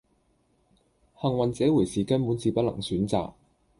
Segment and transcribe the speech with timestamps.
[1.21, 3.35] 幸運這回事根本是不能選擇